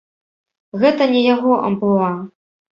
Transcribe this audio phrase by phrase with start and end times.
[0.85, 2.11] Гэта не яго амплуа.